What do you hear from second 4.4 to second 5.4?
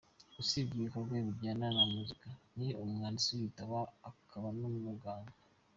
n’umuganga.